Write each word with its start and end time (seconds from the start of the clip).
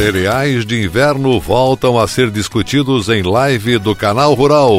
Cereais 0.00 0.64
de 0.64 0.82
inverno 0.82 1.38
voltam 1.38 1.98
a 1.98 2.08
ser 2.08 2.30
discutidos 2.30 3.10
em 3.10 3.22
live 3.22 3.76
do 3.76 3.94
Canal 3.94 4.32
Rural. 4.32 4.74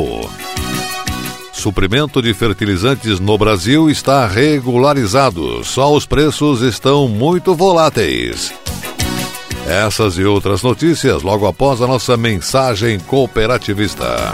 Suprimento 1.54 2.24
de 2.24 2.34
fertilizantes 2.34 3.20
no 3.20 3.38
Brasil 3.38 3.88
está 3.88 4.26
regularizado, 4.26 5.64
só 5.64 5.94
os 5.94 6.08
preços 6.08 6.64
estão 6.64 7.08
muito 7.08 7.54
voláteis. 7.54 8.52
Essas 9.68 10.18
e 10.18 10.24
outras 10.24 10.64
notícias 10.64 11.22
logo 11.22 11.46
após 11.46 11.84
a 11.84 11.88
nossa 11.88 12.18
mensagem 12.18 13.00
cooperativista. 13.00 14.34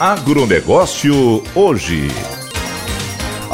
Agronegócio 0.00 1.42
hoje. 1.54 2.08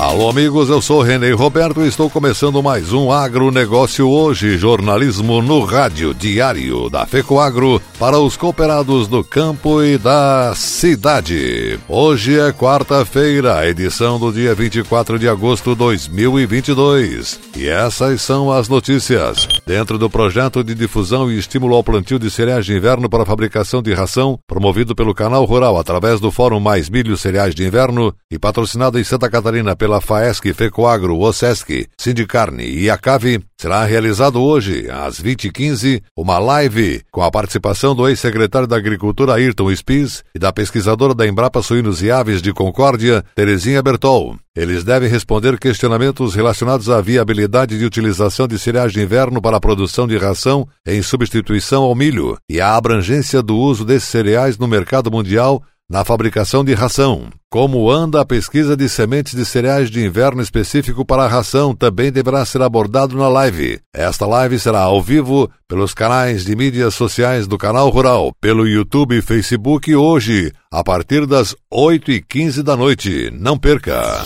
Alô, 0.06 0.30
amigos, 0.30 0.70
eu 0.70 0.80
sou 0.80 1.02
Renê 1.02 1.32
Roberto 1.32 1.82
e 1.82 1.88
estou 1.88 2.08
começando 2.08 2.62
mais 2.62 2.92
um 2.92 3.10
Agronegócio 3.10 4.08
Hoje, 4.08 4.56
jornalismo 4.56 5.42
no 5.42 5.64
rádio 5.64 6.14
diário 6.14 6.88
da 6.88 7.04
FECOAGRO 7.04 7.82
para 7.98 8.16
os 8.16 8.36
cooperados 8.36 9.08
do 9.08 9.24
campo 9.24 9.82
e 9.82 9.98
da 9.98 10.54
cidade. 10.54 11.80
Hoje 11.88 12.38
é 12.38 12.52
quarta-feira, 12.52 13.68
edição 13.68 14.16
do 14.16 14.32
dia 14.32 14.54
24 14.54 15.18
de 15.18 15.28
agosto 15.28 15.70
de 15.70 15.78
2022. 15.78 17.40
E 17.56 17.66
essas 17.66 18.22
são 18.22 18.52
as 18.52 18.68
notícias. 18.68 19.48
Dentro 19.66 19.98
do 19.98 20.08
projeto 20.08 20.62
de 20.62 20.72
difusão 20.76 21.28
e 21.28 21.36
estímulo 21.36 21.74
ao 21.74 21.82
plantio 21.82 22.18
de 22.18 22.30
cereais 22.30 22.64
de 22.64 22.76
inverno 22.76 23.10
para 23.10 23.24
a 23.24 23.26
fabricação 23.26 23.82
de 23.82 23.92
ração, 23.92 24.38
promovido 24.46 24.94
pelo 24.94 25.12
Canal 25.12 25.44
Rural 25.44 25.76
através 25.76 26.20
do 26.20 26.30
Fórum 26.30 26.60
Mais 26.60 26.88
Milho 26.88 27.16
Cereais 27.16 27.56
de 27.56 27.66
Inverno 27.66 28.14
e 28.30 28.38
patrocinado 28.38 29.00
em 29.00 29.04
Santa 29.04 29.28
Catarina 29.28 29.74
pela 29.74 29.95
FAESC, 30.00 30.52
FECOAGRO, 30.52 31.18
OSESC, 31.18 31.86
Sindicarne 31.98 32.64
e 32.64 32.90
Acave, 32.90 33.40
será 33.58 33.84
realizado 33.84 34.42
hoje, 34.42 34.88
às 34.90 35.20
20h15, 35.20 36.02
uma 36.16 36.38
live 36.38 37.02
com 37.10 37.22
a 37.22 37.30
participação 37.30 37.94
do 37.94 38.08
ex-secretário 38.08 38.68
da 38.68 38.76
Agricultura 38.76 39.34
Ayrton 39.34 39.74
Spies 39.74 40.24
e 40.34 40.38
da 40.38 40.52
pesquisadora 40.52 41.14
da 41.14 41.26
Embrapa 41.26 41.62
Suínos 41.62 42.02
e 42.02 42.10
Aves 42.10 42.42
de 42.42 42.52
Concórdia, 42.52 43.24
Terezinha 43.34 43.82
Bertol. 43.82 44.36
Eles 44.56 44.84
devem 44.84 45.08
responder 45.08 45.58
questionamentos 45.58 46.34
relacionados 46.34 46.88
à 46.88 47.00
viabilidade 47.02 47.78
de 47.78 47.84
utilização 47.84 48.48
de 48.48 48.58
cereais 48.58 48.90
de 48.90 49.02
inverno 49.02 49.40
para 49.40 49.58
a 49.58 49.60
produção 49.60 50.06
de 50.06 50.16
ração 50.16 50.66
em 50.86 51.02
substituição 51.02 51.82
ao 51.82 51.94
milho 51.94 52.38
e 52.48 52.58
à 52.58 52.74
abrangência 52.74 53.42
do 53.42 53.56
uso 53.56 53.84
desses 53.84 54.08
cereais 54.08 54.56
no 54.56 54.66
mercado 54.66 55.10
mundial 55.10 55.62
na 55.88 56.04
fabricação 56.04 56.64
de 56.64 56.74
ração. 56.74 57.28
Como 57.48 57.90
anda 57.90 58.20
a 58.20 58.24
pesquisa 58.24 58.76
de 58.76 58.88
sementes 58.88 59.34
de 59.34 59.44
cereais 59.44 59.90
de 59.90 60.04
inverno 60.04 60.42
específico 60.42 61.04
para 61.04 61.24
a 61.24 61.28
ração 61.28 61.74
também 61.74 62.10
deverá 62.10 62.44
ser 62.44 62.60
abordado 62.62 63.16
na 63.16 63.28
live. 63.28 63.80
Esta 63.94 64.26
live 64.26 64.58
será 64.58 64.80
ao 64.80 65.00
vivo 65.00 65.50
pelos 65.68 65.94
canais 65.94 66.44
de 66.44 66.54
mídias 66.56 66.94
sociais 66.94 67.46
do 67.46 67.56
Canal 67.56 67.88
Rural, 67.88 68.32
pelo 68.40 68.66
YouTube 68.66 69.16
e 69.16 69.22
Facebook 69.22 69.94
hoje, 69.94 70.52
a 70.70 70.82
partir 70.82 71.26
das 71.26 71.54
8 71.70 72.10
e 72.10 72.20
15 72.20 72.62
da 72.62 72.76
noite. 72.76 73.30
Não 73.32 73.56
perca! 73.56 74.24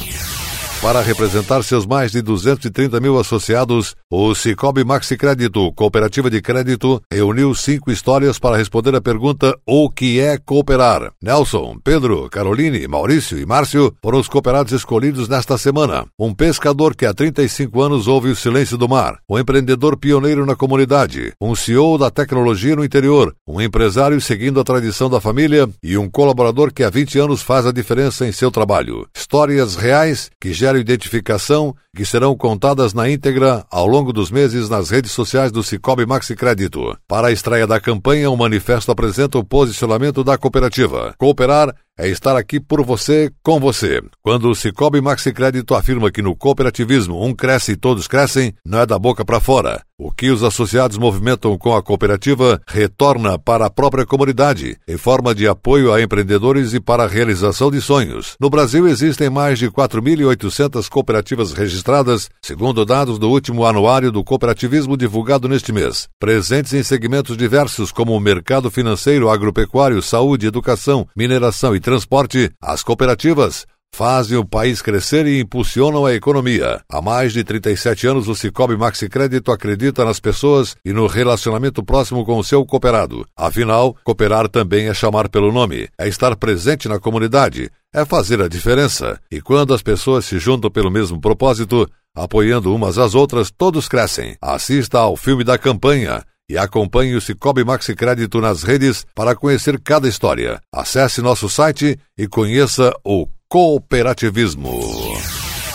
Para 0.83 1.03
representar 1.03 1.63
seus 1.63 1.85
mais 1.85 2.11
de 2.11 2.23
230 2.23 2.99
mil 3.01 3.19
associados, 3.19 3.95
o 4.11 4.35
Cicobi 4.35 4.83
Maxi 4.83 5.15
Crédito, 5.15 5.71
cooperativa 5.75 6.31
de 6.31 6.41
crédito, 6.41 7.03
reuniu 7.13 7.55
cinco 7.55 7.91
histórias 7.91 8.39
para 8.39 8.57
responder 8.57 8.95
a 8.95 9.01
pergunta 9.01 9.55
O 9.67 9.91
que 9.91 10.19
é 10.19 10.39
cooperar? 10.39 11.13
Nelson, 11.23 11.77
Pedro, 11.85 12.31
Caroline, 12.31 12.89
Maurício 12.89 13.39
e 13.39 13.45
Márcio 13.45 13.95
foram 14.03 14.19
os 14.19 14.27
cooperados 14.27 14.73
escolhidos 14.73 15.29
nesta 15.29 15.59
semana. 15.59 16.07
Um 16.19 16.33
pescador 16.33 16.97
que 16.97 17.05
há 17.05 17.13
35 17.13 17.83
anos 17.83 18.09
ouve 18.09 18.31
o 18.31 18.37
silêncio 18.37 18.79
do 18.79 18.89
mar, 18.89 19.19
um 19.29 19.39
empreendedor 19.39 19.99
pioneiro 19.99 20.47
na 20.47 20.57
comunidade, 20.57 21.35
um 21.39 21.55
CEO 21.55 21.99
da 21.99 22.11
tecnologia 22.11 22.75
no 22.75 22.85
interior, 22.87 23.35
um 23.47 23.61
empresário 23.61 24.19
seguindo 24.19 24.59
a 24.59 24.65
tradição 24.65 25.11
da 25.11 25.21
família 25.21 25.69
e 25.83 25.99
um 25.99 26.09
colaborador 26.09 26.73
que 26.73 26.83
há 26.83 26.89
20 26.89 27.19
anos 27.19 27.43
faz 27.43 27.67
a 27.67 27.73
diferença 27.73 28.27
em 28.27 28.33
seu 28.33 28.51
trabalho. 28.51 29.07
Histórias 29.15 29.77
reais 29.77 30.31
que 30.41 30.55
geram 30.55 30.70
identificação 30.79 31.75
que 31.95 32.05
serão 32.05 32.37
contadas 32.37 32.95
na 32.95 33.11
íntegra 33.11 33.65
ao 33.71 33.87
longo 33.87 34.13
dos 34.13 34.31
meses 34.31 34.69
nas 34.69 34.91
redes 34.91 35.13
sociais 35.13 35.51
do 35.51 35.63
Cicobi 35.63 36.07
Maxi 36.07 36.37
Crédito. 36.37 36.97
Para 37.09 37.29
a 37.29 37.33
estreia 37.33 37.67
da 37.67 37.81
campanha, 37.81 38.31
o 38.31 38.37
manifesto 38.37 38.93
apresenta 38.93 39.39
o 39.39 39.45
posicionamento 39.45 40.23
da 40.23 40.39
cooperativa. 40.39 41.15
Cooperar 41.19 41.75
é 42.01 42.09
estar 42.09 42.35
aqui 42.35 42.59
por 42.59 42.83
você, 42.83 43.31
com 43.43 43.61
você. 43.61 44.03
Quando 44.23 44.49
o 44.49 44.55
Cicobi 44.55 45.03
Maxi 45.03 45.33
Crédito 45.33 45.75
afirma 45.75 46.11
que 46.11 46.23
no 46.23 46.35
cooperativismo 46.35 47.23
um 47.23 47.35
cresce 47.35 47.73
e 47.73 47.77
todos 47.77 48.09
crescem, 48.09 48.55
não 48.65 48.81
é 48.81 48.87
da 48.87 48.99
boca 48.99 49.23
para 49.23 49.39
fora. 49.39 49.83
O 50.03 50.11
que 50.11 50.31
os 50.31 50.43
associados 50.43 50.97
movimentam 50.97 51.59
com 51.59 51.77
a 51.77 51.83
cooperativa 51.83 52.59
retorna 52.67 53.39
para 53.39 53.67
a 53.67 53.71
própria 53.71 54.07
comunidade, 54.07 54.79
em 54.89 54.97
forma 54.97 55.35
de 55.35 55.47
apoio 55.47 55.93
a 55.93 56.01
empreendedores 56.01 56.73
e 56.73 56.81
para 56.81 57.05
a 57.05 57.07
realização 57.07 57.71
de 57.71 57.83
sonhos. 57.83 58.35
No 58.41 58.49
Brasil 58.49 58.89
existem 58.89 59.29
mais 59.29 59.59
de 59.59 59.71
4.800 59.71 60.89
cooperativas 60.89 61.53
registradas, 61.53 62.31
segundo 62.41 62.87
dados 62.87 63.19
do 63.19 63.29
último 63.29 63.67
anuário 63.67 64.11
do 64.11 64.25
cooperativismo 64.25 64.97
divulgado 64.97 65.47
neste 65.47 65.71
mês. 65.71 66.09
Presentes 66.19 66.73
em 66.73 66.83
segmentos 66.83 67.37
diversos 67.37 67.93
como 67.93 68.17
o 68.17 68.21
mercado 68.21 68.71
financeiro, 68.71 69.29
agropecuário, 69.29 70.01
saúde, 70.01 70.47
educação, 70.47 71.07
mineração 71.15 71.77
e 71.77 71.81
transporte, 71.91 72.53
as 72.63 72.85
cooperativas 72.85 73.67
fazem 73.93 74.39
o 74.39 74.45
país 74.45 74.81
crescer 74.81 75.27
e 75.27 75.41
impulsionam 75.41 76.07
a 76.07 76.15
economia. 76.15 76.81
Há 76.89 77.03
mais 77.03 77.33
de 77.33 77.43
37 77.43 78.07
anos, 78.07 78.29
o 78.29 78.35
Cicobi 78.37 78.77
Maxi 78.77 79.09
Crédito 79.09 79.51
acredita 79.51 80.05
nas 80.05 80.21
pessoas 80.21 80.77
e 80.85 80.93
no 80.93 81.09
relacionamento 81.09 81.83
próximo 81.83 82.25
com 82.25 82.39
o 82.39 82.45
seu 82.45 82.65
cooperado. 82.65 83.27
Afinal, 83.37 83.97
cooperar 84.05 84.49
também 84.49 84.87
é 84.87 84.95
chamar 84.95 85.29
pelo 85.29 85.51
nome, 85.51 85.89
é 85.99 86.07
estar 86.07 86.37
presente 86.37 86.89
na 86.89 87.01
comunidade, 87.01 87.69
é 87.93 88.05
fazer 88.05 88.41
a 88.41 88.47
diferença. 88.47 89.19
E 89.29 89.41
quando 89.41 89.75
as 89.75 89.83
pessoas 89.83 90.25
se 90.25 90.39
juntam 90.39 90.71
pelo 90.71 90.93
mesmo 90.93 91.21
propósito, 91.21 91.91
apoiando 92.15 92.73
umas 92.73 92.99
às 92.99 93.17
outras, 93.17 93.51
todos 93.51 93.89
crescem. 93.89 94.37
Assista 94.41 95.01
ao 95.01 95.17
filme 95.17 95.43
da 95.43 95.59
campanha 95.59 96.23
e 96.51 96.59
acompanhe 96.59 97.15
o 97.15 97.21
Cicobi 97.21 97.63
Maxi 97.63 97.95
Crédito 97.95 98.41
nas 98.41 98.65
redes 98.65 99.07
para 99.15 99.37
conhecer 99.37 99.79
cada 99.79 100.09
história. 100.09 100.61
Acesse 100.75 101.23
nosso 101.23 101.49
site 101.49 101.97
e 102.19 102.27
conheça 102.27 102.93
o 103.05 103.29
cooperativismo. 103.49 104.81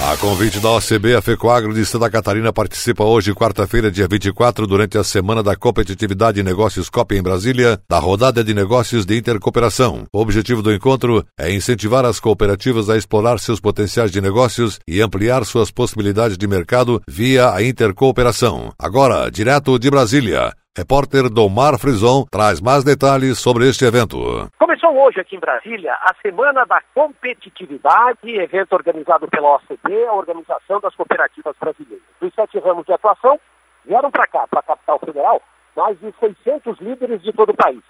A 0.01 0.17
convite 0.17 0.59
da 0.59 0.71
OCB, 0.71 1.15
a 1.15 1.21
FECOAGRO 1.21 1.73
de 1.73 1.85
Santa 1.85 2.09
Catarina 2.09 2.51
participa 2.51 3.05
hoje, 3.05 3.33
quarta-feira, 3.33 3.89
dia 3.89 4.05
24, 4.05 4.67
durante 4.67 4.97
a 4.97 5.03
Semana 5.03 5.41
da 5.41 5.55
Competitividade 5.55 6.39
e 6.39 6.43
Negócios 6.43 6.89
COP 6.89 7.15
em 7.15 7.23
Brasília, 7.23 7.79
da 7.89 7.97
rodada 7.97 8.43
de 8.43 8.53
negócios 8.53 9.05
de 9.05 9.17
intercooperação. 9.17 10.03
O 10.13 10.19
objetivo 10.19 10.61
do 10.61 10.73
encontro 10.73 11.25
é 11.39 11.51
incentivar 11.51 12.03
as 12.03 12.19
cooperativas 12.19 12.89
a 12.89 12.97
explorar 12.97 13.39
seus 13.39 13.61
potenciais 13.61 14.11
de 14.11 14.19
negócios 14.19 14.79
e 14.85 15.01
ampliar 15.01 15.45
suas 15.45 15.71
possibilidades 15.71 16.37
de 16.37 16.45
mercado 16.45 17.01
via 17.07 17.53
a 17.53 17.63
intercooperação. 17.63 18.73
Agora, 18.77 19.31
direto 19.31 19.79
de 19.79 19.89
Brasília, 19.89 20.53
Repórter 20.77 21.29
Domar 21.29 21.79
Frison 21.79 22.25
traz 22.29 22.59
mais 22.59 22.83
detalhes 22.83 23.39
sobre 23.39 23.65
este 23.65 23.85
evento. 23.85 24.17
Começou 24.59 24.93
hoje 24.93 25.21
aqui 25.21 25.37
em 25.37 25.39
Brasília 25.39 25.93
a 26.01 26.13
Semana 26.21 26.65
da 26.65 26.81
Competitividade, 26.93 28.29
evento 28.29 28.73
organizado 28.73 29.25
pela 29.29 29.55
OCDE, 29.55 30.03
a 30.05 30.11
Organização 30.11 30.81
das 30.81 30.93
Cooperativas 30.93 31.55
Brasileiras. 31.57 32.03
Dos 32.19 32.33
sete 32.33 32.59
ramos 32.59 32.85
de 32.85 32.91
atuação, 32.91 33.39
vieram 33.85 34.11
para 34.11 34.27
cá, 34.27 34.45
para 34.49 34.59
a 34.59 34.63
capital 34.63 34.99
federal, 34.99 35.41
mais 35.77 35.97
de 36.01 36.13
600 36.19 36.77
líderes 36.81 37.21
de 37.21 37.31
todo 37.31 37.51
o 37.51 37.55
país. 37.55 37.81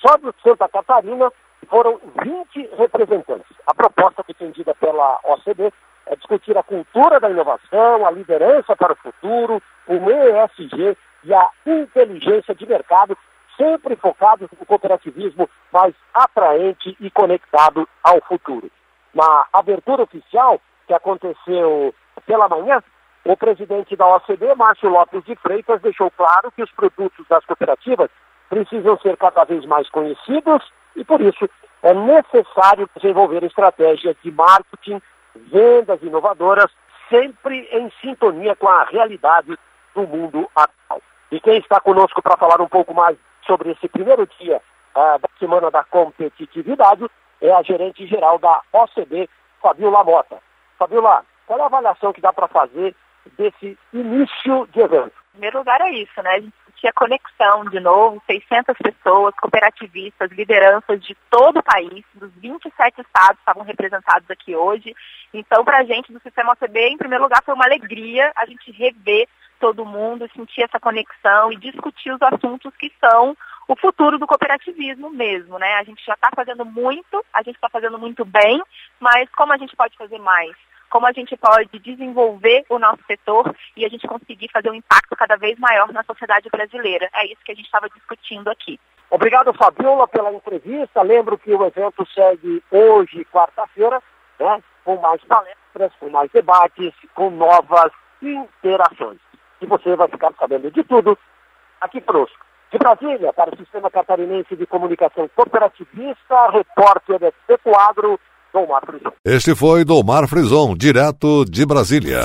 Só 0.00 0.16
de 0.16 0.32
Santa 0.42 0.66
Catarina 0.70 1.30
foram 1.68 2.00
20 2.24 2.70
representantes. 2.78 3.54
A 3.66 3.74
proposta 3.74 4.24
defendida 4.26 4.74
pela 4.76 5.20
OCDE 5.24 5.70
é 6.06 6.16
discutir 6.16 6.56
a 6.56 6.62
cultura 6.62 7.20
da 7.20 7.28
inovação, 7.28 8.06
a 8.06 8.10
liderança 8.10 8.74
para 8.74 8.94
o 8.94 8.96
futuro, 8.96 9.62
o 9.86 9.94
ESG 9.94 10.96
e 11.24 11.32
a 11.34 11.48
inteligência 11.66 12.54
de 12.54 12.66
mercado, 12.66 13.16
sempre 13.56 13.96
focados 13.96 14.48
no 14.58 14.66
cooperativismo 14.66 15.48
mais 15.72 15.94
atraente 16.14 16.96
e 17.00 17.10
conectado 17.10 17.88
ao 18.02 18.20
futuro. 18.22 18.70
Na 19.14 19.46
abertura 19.52 20.02
oficial, 20.02 20.60
que 20.86 20.94
aconteceu 20.94 21.94
pela 22.26 22.48
manhã, 22.48 22.82
o 23.24 23.36
presidente 23.36 23.94
da 23.94 24.06
OCDE, 24.16 24.54
Márcio 24.56 24.88
Lopes 24.88 25.24
de 25.24 25.36
Freitas, 25.36 25.80
deixou 25.80 26.10
claro 26.10 26.50
que 26.50 26.62
os 26.62 26.70
produtos 26.72 27.26
das 27.28 27.44
cooperativas 27.44 28.10
precisam 28.48 28.98
ser 28.98 29.16
cada 29.16 29.44
vez 29.44 29.64
mais 29.64 29.88
conhecidos 29.90 30.62
e, 30.96 31.04
por 31.04 31.20
isso, 31.20 31.48
é 31.82 31.94
necessário 31.94 32.88
desenvolver 32.96 33.42
estratégias 33.44 34.16
de 34.22 34.30
marketing, 34.30 35.00
vendas 35.34 36.02
inovadoras, 36.02 36.70
sempre 37.08 37.68
em 37.72 37.90
sintonia 38.00 38.56
com 38.56 38.68
a 38.68 38.84
realidade 38.84 39.56
do 39.94 40.06
mundo 40.06 40.48
atual. 40.54 41.00
E 41.32 41.40
quem 41.40 41.56
está 41.56 41.80
conosco 41.80 42.20
para 42.20 42.36
falar 42.36 42.60
um 42.60 42.68
pouco 42.68 42.92
mais 42.92 43.16
sobre 43.46 43.70
esse 43.70 43.88
primeiro 43.88 44.28
dia 44.38 44.60
uh, 44.94 45.18
da 45.18 45.28
Semana 45.38 45.70
da 45.70 45.82
Competitividade 45.82 47.06
é 47.40 47.50
a 47.50 47.62
gerente 47.62 48.06
geral 48.06 48.38
da 48.38 48.60
OCB, 48.70 49.30
Fabiola 49.62 50.04
Mota. 50.04 50.38
Fabiola, 50.78 51.24
qual 51.46 51.58
é 51.58 51.62
a 51.62 51.66
avaliação 51.66 52.12
que 52.12 52.20
dá 52.20 52.34
para 52.34 52.48
fazer 52.48 52.94
desse 53.38 53.78
início 53.94 54.68
de 54.74 54.80
evento? 54.80 55.14
Em 55.28 55.32
primeiro 55.32 55.58
lugar 55.60 55.80
é 55.80 55.90
isso, 55.92 56.22
né? 56.22 56.30
A 56.32 56.40
gente 56.40 56.52
tinha 56.76 56.92
conexão 56.92 57.64
de 57.70 57.80
novo, 57.80 58.22
600 58.26 58.76
pessoas, 58.76 59.34
cooperativistas, 59.36 60.30
lideranças 60.32 61.02
de 61.02 61.16
todo 61.30 61.60
o 61.60 61.62
país, 61.62 62.04
dos 62.14 62.30
27 62.34 63.00
estados 63.00 63.38
estavam 63.38 63.62
representados 63.62 64.30
aqui 64.30 64.54
hoje. 64.54 64.94
Então, 65.32 65.64
para 65.64 65.78
a 65.78 65.84
gente 65.84 66.12
do 66.12 66.20
Sistema 66.20 66.52
OCB, 66.52 66.88
em 66.88 66.98
primeiro 66.98 67.24
lugar, 67.24 67.42
foi 67.42 67.54
uma 67.54 67.64
alegria 67.64 68.30
a 68.36 68.44
gente 68.44 68.70
rever 68.72 69.26
todo 69.62 69.86
mundo, 69.86 70.28
sentir 70.34 70.64
essa 70.64 70.80
conexão 70.80 71.52
e 71.52 71.56
discutir 71.56 72.10
os 72.10 72.20
assuntos 72.20 72.74
que 72.76 72.92
são 72.98 73.36
o 73.68 73.76
futuro 73.76 74.18
do 74.18 74.26
cooperativismo 74.26 75.08
mesmo, 75.08 75.56
né? 75.56 75.74
A 75.74 75.84
gente 75.84 76.04
já 76.04 76.14
está 76.14 76.30
fazendo 76.34 76.64
muito, 76.64 77.24
a 77.32 77.44
gente 77.44 77.54
está 77.54 77.68
fazendo 77.68 77.96
muito 77.96 78.24
bem, 78.24 78.60
mas 78.98 79.30
como 79.30 79.52
a 79.52 79.56
gente 79.56 79.76
pode 79.76 79.96
fazer 79.96 80.18
mais? 80.18 80.50
Como 80.90 81.06
a 81.06 81.12
gente 81.12 81.36
pode 81.36 81.78
desenvolver 81.78 82.64
o 82.68 82.76
nosso 82.76 82.98
setor 83.06 83.54
e 83.76 83.86
a 83.86 83.88
gente 83.88 84.04
conseguir 84.08 84.50
fazer 84.52 84.68
um 84.68 84.74
impacto 84.74 85.14
cada 85.14 85.36
vez 85.36 85.56
maior 85.60 85.92
na 85.92 86.02
sociedade 86.02 86.48
brasileira? 86.50 87.08
É 87.14 87.26
isso 87.26 87.44
que 87.44 87.52
a 87.52 87.54
gente 87.54 87.66
estava 87.66 87.88
discutindo 87.88 88.50
aqui. 88.50 88.80
Obrigado, 89.08 89.54
Fabiola, 89.54 90.08
pela 90.08 90.32
entrevista. 90.32 91.02
Lembro 91.02 91.38
que 91.38 91.54
o 91.54 91.64
evento 91.64 92.04
segue 92.12 92.60
hoje, 92.68 93.24
quarta-feira, 93.26 94.02
né, 94.40 94.60
com 94.84 94.96
mais 94.96 95.22
palestras, 95.22 95.92
com 96.00 96.10
mais 96.10 96.32
debates, 96.32 96.92
com 97.14 97.30
novas 97.30 97.92
interações 98.20 99.20
e 99.62 99.66
você 99.66 99.96
vai 99.96 100.08
ficar 100.08 100.32
sabendo 100.38 100.70
de 100.70 100.82
tudo 100.84 101.16
aqui 101.80 102.00
conosco. 102.00 102.36
De 102.70 102.78
Brasília, 102.78 103.32
para 103.32 103.54
o 103.54 103.56
Sistema 103.56 103.90
Catarinense 103.90 104.56
de 104.56 104.66
Comunicação 104.66 105.28
Cooperativista, 105.36 106.50
repórter 106.50 107.32
Pecoagro, 107.46 108.18
Domar 108.52 108.82
Frison. 108.86 109.12
Este 109.24 109.54
foi 109.54 109.84
Domar 109.84 110.26
Frison, 110.26 110.74
direto 110.74 111.44
de 111.44 111.66
Brasília. 111.66 112.20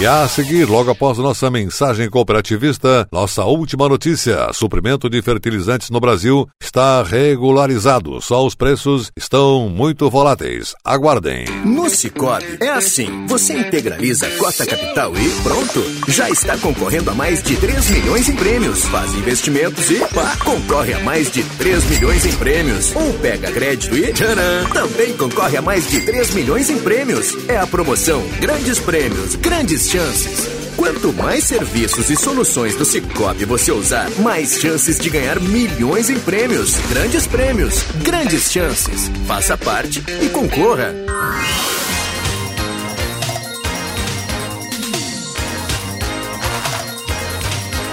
E 0.00 0.06
a 0.06 0.28
seguir, 0.28 0.64
logo 0.64 0.92
após 0.92 1.18
nossa 1.18 1.50
mensagem 1.50 2.08
cooperativista, 2.08 3.08
nossa 3.10 3.44
última 3.44 3.88
notícia: 3.88 4.48
suprimento 4.52 5.10
de 5.10 5.20
fertilizantes 5.20 5.90
no 5.90 5.98
Brasil 5.98 6.46
está 6.62 7.02
regularizado. 7.02 8.20
Só 8.20 8.46
os 8.46 8.54
preços 8.54 9.10
estão 9.16 9.68
muito 9.68 10.08
voláteis. 10.08 10.74
Aguardem. 10.84 11.46
No 11.64 11.90
Cicobi 11.90 12.58
é 12.60 12.68
assim: 12.68 13.26
você 13.26 13.58
integraliza 13.58 14.28
a 14.28 14.30
cota 14.38 14.64
capital 14.64 15.12
e 15.16 15.30
pronto. 15.42 15.82
Já 16.06 16.30
está 16.30 16.56
concorrendo 16.58 17.10
a 17.10 17.14
mais 17.14 17.42
de 17.42 17.56
3 17.56 17.90
milhões 17.90 18.28
em 18.28 18.36
prêmios. 18.36 18.84
Faz 18.84 19.12
investimentos 19.14 19.90
e 19.90 19.98
pá, 20.14 20.36
concorre 20.44 20.94
a 20.94 21.00
mais 21.00 21.28
de 21.28 21.42
3 21.42 21.84
milhões 21.86 22.24
em 22.24 22.32
prêmios. 22.36 22.94
Ou 22.94 23.12
pega 23.14 23.50
crédito 23.50 23.96
e 23.96 24.12
tcharam, 24.12 24.68
também 24.72 25.16
concorre 25.16 25.56
a 25.56 25.62
mais 25.62 25.88
de 25.88 26.02
3 26.02 26.34
milhões 26.34 26.70
em 26.70 26.78
prêmios. 26.78 27.34
É 27.48 27.56
a 27.58 27.66
promoção 27.66 28.22
Grandes 28.40 28.78
Prêmios, 28.78 29.34
Grandes 29.34 29.77
grandes 29.78 29.90
chances. 29.90 30.48
Quanto 30.76 31.12
mais 31.12 31.44
serviços 31.44 32.10
e 32.10 32.16
soluções 32.16 32.74
do 32.74 32.84
Cicobi 32.84 33.44
você 33.44 33.70
usar, 33.70 34.10
mais 34.18 34.58
chances 34.60 34.98
de 34.98 35.08
ganhar 35.08 35.40
milhões 35.40 36.10
em 36.10 36.18
prêmios. 36.18 36.76
Grandes 36.88 37.26
prêmios, 37.26 37.82
grandes 38.02 38.50
chances. 38.50 39.10
Faça 39.26 39.56
parte 39.56 40.02
e 40.20 40.28
concorra. 40.30 40.94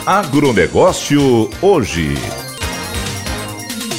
Agronegócio 0.06 1.50
hoje. 1.62 2.16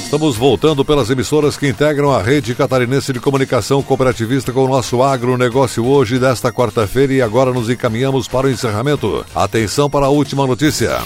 Estamos 0.06 0.36
voltando 0.36 0.84
pelas 0.84 1.10
emissoras 1.10 1.56
que 1.56 1.66
integram 1.66 2.12
a 2.12 2.22
rede 2.22 2.54
catarinense 2.54 3.12
de 3.12 3.18
comunicação 3.18 3.82
cooperativista 3.82 4.52
com 4.52 4.64
o 4.64 4.68
nosso 4.68 5.02
agronegócio 5.02 5.84
hoje, 5.84 6.16
desta 6.16 6.52
quarta-feira, 6.52 7.12
e 7.12 7.20
agora 7.20 7.52
nos 7.52 7.68
encaminhamos 7.68 8.28
para 8.28 8.46
o 8.46 8.50
encerramento. 8.50 9.26
Atenção 9.34 9.90
para 9.90 10.06
a 10.06 10.08
última 10.08 10.46
notícia. 10.46 10.96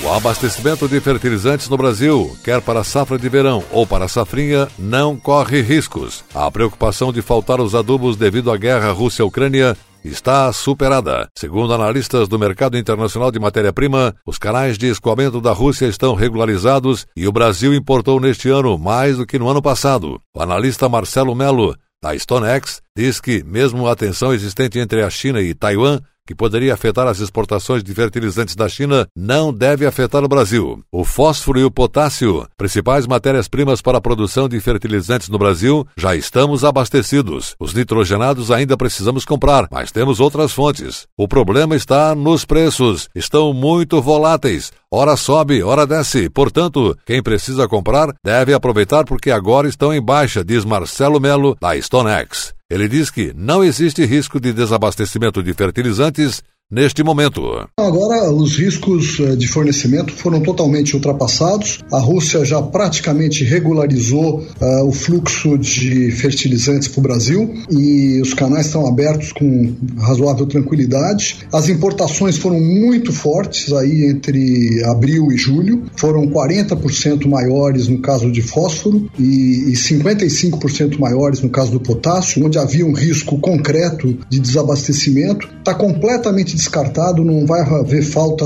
O 0.00 0.08
abastecimento 0.12 0.86
de 0.86 1.00
fertilizantes 1.00 1.68
no 1.68 1.76
Brasil, 1.76 2.36
quer 2.44 2.60
para 2.60 2.80
a 2.80 2.84
safra 2.84 3.18
de 3.18 3.28
verão 3.28 3.64
ou 3.72 3.84
para 3.84 4.06
safrinha, 4.06 4.68
não 4.78 5.16
corre 5.16 5.60
riscos. 5.60 6.22
A 6.32 6.48
preocupação 6.48 7.12
de 7.12 7.22
faltar 7.22 7.60
os 7.60 7.74
adubos 7.74 8.16
devido 8.16 8.52
à 8.52 8.56
guerra 8.56 8.92
Rússia-Ucrânia 8.92 9.76
está 10.08 10.52
superada. 10.52 11.28
Segundo 11.36 11.74
analistas 11.74 12.28
do 12.28 12.38
mercado 12.38 12.78
internacional 12.78 13.30
de 13.30 13.38
matéria-prima, 13.38 14.14
os 14.26 14.38
canais 14.38 14.78
de 14.78 14.86
escoamento 14.86 15.40
da 15.40 15.52
Rússia 15.52 15.86
estão 15.86 16.14
regularizados 16.14 17.06
e 17.16 17.26
o 17.26 17.32
Brasil 17.32 17.74
importou 17.74 18.20
neste 18.20 18.48
ano 18.48 18.78
mais 18.78 19.16
do 19.16 19.26
que 19.26 19.38
no 19.38 19.48
ano 19.48 19.62
passado. 19.62 20.20
O 20.34 20.42
analista 20.42 20.88
Marcelo 20.88 21.34
Melo, 21.34 21.76
da 22.02 22.16
StoneX, 22.16 22.80
diz 22.96 23.20
que, 23.20 23.42
mesmo 23.44 23.86
a 23.88 23.96
tensão 23.96 24.32
existente 24.32 24.78
entre 24.78 25.02
a 25.02 25.10
China 25.10 25.40
e 25.40 25.54
Taiwan, 25.54 26.00
que 26.26 26.34
poderia 26.34 26.74
afetar 26.74 27.06
as 27.06 27.20
exportações 27.20 27.84
de 27.84 27.94
fertilizantes 27.94 28.56
da 28.56 28.68
China, 28.68 29.06
não 29.16 29.52
deve 29.52 29.86
afetar 29.86 30.24
o 30.24 30.28
Brasil. 30.28 30.82
O 30.90 31.04
fósforo 31.04 31.60
e 31.60 31.64
o 31.64 31.70
potássio, 31.70 32.46
principais 32.56 33.06
matérias-primas 33.06 33.80
para 33.80 33.98
a 33.98 34.00
produção 34.00 34.48
de 34.48 34.58
fertilizantes 34.60 35.28
no 35.28 35.38
Brasil, 35.38 35.86
já 35.96 36.16
estamos 36.16 36.64
abastecidos. 36.64 37.54
Os 37.60 37.72
nitrogenados 37.72 38.50
ainda 38.50 38.76
precisamos 38.76 39.24
comprar, 39.24 39.68
mas 39.70 39.92
temos 39.92 40.18
outras 40.18 40.52
fontes. 40.52 41.06
O 41.16 41.28
problema 41.28 41.76
está 41.76 42.14
nos 42.14 42.44
preços. 42.44 43.08
Estão 43.14 43.52
muito 43.52 44.02
voláteis. 44.02 44.72
Ora 44.90 45.16
sobe, 45.16 45.62
ora 45.62 45.86
desce. 45.86 46.28
Portanto, 46.28 46.96
quem 47.04 47.22
precisa 47.22 47.68
comprar 47.68 48.14
deve 48.24 48.52
aproveitar 48.52 49.04
porque 49.04 49.30
agora 49.30 49.68
estão 49.68 49.92
em 49.92 50.02
baixa, 50.02 50.44
diz 50.44 50.64
Marcelo 50.64 51.20
Melo, 51.20 51.56
da 51.60 51.76
StoneX. 51.80 52.55
Ele 52.68 52.88
diz 52.88 53.10
que 53.10 53.32
não 53.32 53.62
existe 53.62 54.04
risco 54.04 54.40
de 54.40 54.52
desabastecimento 54.52 55.40
de 55.40 55.54
fertilizantes 55.54 56.42
neste 56.70 57.02
momento. 57.02 57.42
Agora, 57.78 58.30
os 58.32 58.56
riscos 58.56 59.20
eh, 59.20 59.36
de 59.36 59.46
fornecimento 59.46 60.12
foram 60.12 60.40
totalmente 60.40 60.94
ultrapassados. 60.94 61.78
A 61.92 61.98
Rússia 62.00 62.44
já 62.44 62.60
praticamente 62.60 63.44
regularizou 63.44 64.40
uh, 64.40 64.84
o 64.84 64.92
fluxo 64.92 65.56
de 65.56 66.10
fertilizantes 66.10 66.88
para 66.88 66.98
o 66.98 67.02
Brasil 67.02 67.54
e 67.70 68.20
os 68.20 68.34
canais 68.34 68.66
estão 68.66 68.86
abertos 68.86 69.32
com 69.32 69.74
razoável 69.98 70.46
tranquilidade. 70.46 71.46
As 71.52 71.68
importações 71.68 72.36
foram 72.36 72.60
muito 72.60 73.12
fortes 73.12 73.72
aí 73.72 74.06
entre 74.06 74.82
abril 74.84 75.30
e 75.30 75.36
julho, 75.36 75.84
foram 75.96 76.26
40% 76.26 77.28
maiores 77.28 77.86
no 77.86 78.00
caso 78.00 78.30
de 78.30 78.42
fósforo 78.42 79.08
e, 79.18 79.70
e 79.70 79.72
55% 79.72 80.98
maiores 80.98 81.40
no 81.40 81.48
caso 81.48 81.70
do 81.70 81.80
potássio, 81.80 82.44
onde 82.44 82.58
havia 82.58 82.84
um 82.84 82.92
risco 82.92 83.38
concreto 83.38 84.18
de 84.28 84.40
desabastecimento. 84.40 85.48
Está 85.58 85.74
completamente 85.74 86.55
descartado, 86.56 87.24
não 87.24 87.46
vai 87.46 87.60
haver 87.60 88.02
falta 88.02 88.44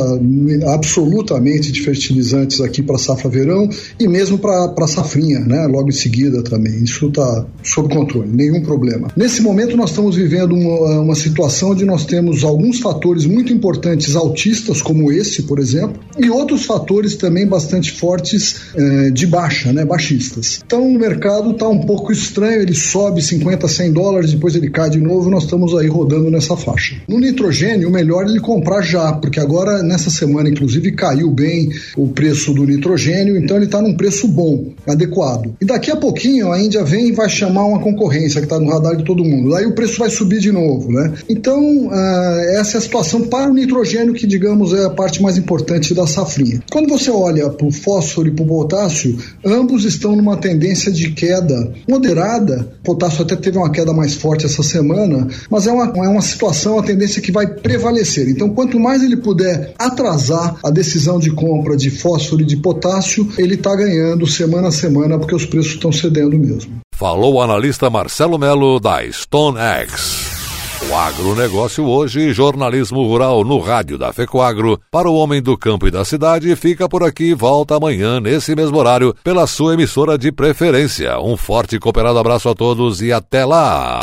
absolutamente 0.66 1.72
de 1.72 1.82
fertilizantes 1.82 2.60
aqui 2.60 2.82
para 2.82 2.98
safra 2.98 3.30
verão 3.30 3.68
e 3.98 4.08
mesmo 4.08 4.38
para 4.38 4.86
safrinha, 4.86 5.40
né? 5.40 5.66
Logo 5.66 5.88
em 5.88 5.92
seguida 5.92 6.42
também. 6.42 6.82
Isso 6.82 7.08
está 7.08 7.46
sob 7.62 7.94
controle, 7.94 8.28
nenhum 8.28 8.62
problema. 8.62 9.08
Nesse 9.16 9.40
momento 9.40 9.76
nós 9.76 9.90
estamos 9.90 10.16
vivendo 10.16 10.54
uma, 10.54 11.00
uma 11.00 11.14
situação 11.14 11.70
onde 11.70 11.84
nós 11.84 12.04
temos 12.04 12.44
alguns 12.44 12.80
fatores 12.80 13.24
muito 13.26 13.52
importantes 13.52 14.16
altistas, 14.16 14.82
como 14.82 15.12
esse, 15.12 15.44
por 15.44 15.58
exemplo, 15.58 16.00
e 16.18 16.28
outros 16.28 16.64
fatores 16.64 17.16
também 17.16 17.46
bastante 17.46 17.92
fortes 17.92 18.56
eh, 18.74 19.10
de 19.10 19.26
baixa, 19.26 19.72
né? 19.72 19.84
Baixistas. 19.84 20.60
Então 20.64 20.86
o 20.86 20.98
mercado 20.98 21.52
está 21.52 21.68
um 21.68 21.80
pouco 21.80 22.12
estranho, 22.12 22.62
ele 22.62 22.74
sobe 22.74 23.22
50, 23.22 23.68
100 23.68 23.92
dólares, 23.92 24.32
depois 24.32 24.54
ele 24.54 24.70
cai 24.70 24.90
de 24.90 25.00
novo, 25.00 25.30
nós 25.30 25.44
estamos 25.44 25.76
aí 25.76 25.86
rodando 25.86 26.30
nessa 26.30 26.56
faixa. 26.56 26.96
No 27.08 27.18
nitrogênio, 27.18 27.88
o 27.88 27.92
melhor 28.00 28.26
ele 28.26 28.40
comprar 28.40 28.80
já, 28.80 29.12
porque 29.12 29.38
agora 29.38 29.82
nessa 29.82 30.08
semana, 30.10 30.48
inclusive, 30.48 30.92
caiu 30.92 31.30
bem 31.30 31.68
o 31.96 32.08
preço 32.08 32.54
do 32.54 32.66
nitrogênio, 32.66 33.36
então 33.36 33.56
ele 33.56 33.66
está 33.66 33.82
num 33.82 33.94
preço 33.94 34.26
bom, 34.26 34.72
adequado. 34.88 35.54
E 35.60 35.64
daqui 35.64 35.90
a 35.90 35.96
pouquinho 35.96 36.50
a 36.50 36.60
Índia 36.60 36.82
vem 36.82 37.08
e 37.08 37.12
vai 37.12 37.28
chamar 37.28 37.64
uma 37.64 37.78
concorrência 37.78 38.40
que 38.40 38.46
está 38.46 38.58
no 38.58 38.70
radar 38.70 38.96
de 38.96 39.04
todo 39.04 39.24
mundo. 39.24 39.54
Aí 39.54 39.66
o 39.66 39.74
preço 39.74 39.98
vai 39.98 40.08
subir 40.08 40.40
de 40.40 40.50
novo, 40.50 40.90
né? 40.90 41.12
Então, 41.28 41.60
uh, 41.88 42.58
essa 42.58 42.76
é 42.76 42.78
a 42.78 42.80
situação 42.80 43.22
para 43.22 43.50
o 43.50 43.54
nitrogênio, 43.54 44.14
que 44.14 44.26
digamos 44.26 44.72
é 44.72 44.86
a 44.86 44.90
parte 44.90 45.22
mais 45.22 45.36
importante 45.36 45.94
da 45.94 46.06
safrinha. 46.06 46.62
Quando 46.70 46.88
você 46.88 47.10
olha 47.10 47.50
para 47.50 47.66
o 47.66 47.70
fósforo 47.70 48.28
e 48.28 48.30
para 48.30 48.44
o 48.44 48.48
potássio, 48.48 49.18
ambos 49.44 49.84
estão 49.84 50.16
numa 50.16 50.36
tendência 50.36 50.90
de 50.90 51.10
queda 51.10 51.72
moderada. 51.88 52.72
O 52.80 52.84
potássio 52.84 53.22
até 53.22 53.36
teve 53.36 53.58
uma 53.58 53.70
queda 53.70 53.92
mais 53.92 54.14
forte 54.14 54.46
essa 54.46 54.62
semana, 54.62 55.28
mas 55.50 55.66
é 55.66 55.72
uma, 55.72 55.86
é 55.86 56.08
uma 56.08 56.22
situação, 56.22 56.78
a 56.78 56.82
tendência 56.82 57.20
que 57.20 57.32
vai 57.32 57.46
prevalecer. 57.90 58.28
Então, 58.28 58.50
quanto 58.50 58.78
mais 58.78 59.02
ele 59.02 59.16
puder 59.16 59.74
atrasar 59.78 60.56
a 60.64 60.70
decisão 60.70 61.18
de 61.18 61.30
compra 61.30 61.76
de 61.76 61.90
fósforo 61.90 62.42
e 62.42 62.46
de 62.46 62.56
potássio, 62.56 63.28
ele 63.36 63.54
está 63.54 63.74
ganhando 63.74 64.26
semana 64.26 64.68
a 64.68 64.72
semana 64.72 65.18
porque 65.18 65.34
os 65.34 65.44
preços 65.44 65.72
estão 65.72 65.92
cedendo 65.92 66.38
mesmo. 66.38 66.80
Falou 66.94 67.34
o 67.34 67.42
analista 67.42 67.90
Marcelo 67.90 68.38
Melo 68.38 68.78
da 68.78 69.02
StoneX. 69.10 70.30
O 70.88 70.94
agronegócio 70.94 71.84
hoje, 71.84 72.32
jornalismo 72.32 73.06
rural 73.06 73.44
no 73.44 73.58
rádio 73.58 73.98
da 73.98 74.12
FECOAGro, 74.12 74.80
para 74.90 75.10
o 75.10 75.14
homem 75.14 75.42
do 75.42 75.56
campo 75.56 75.86
e 75.86 75.90
da 75.90 76.04
cidade, 76.06 76.54
fica 76.56 76.88
por 76.88 77.02
aqui 77.02 77.34
volta 77.34 77.76
amanhã, 77.76 78.18
nesse 78.18 78.56
mesmo 78.56 78.78
horário, 78.78 79.14
pela 79.22 79.46
sua 79.46 79.74
emissora 79.74 80.16
de 80.16 80.32
preferência. 80.32 81.20
Um 81.20 81.36
forte 81.36 81.76
e 81.76 81.78
cooperado 81.78 82.18
abraço 82.18 82.48
a 82.48 82.54
todos 82.54 83.02
e 83.02 83.12
até 83.12 83.44
lá! 83.44 84.00